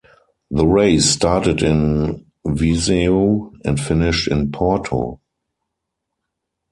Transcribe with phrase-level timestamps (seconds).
[0.49, 5.19] The race started in Viseu and finished in Porto.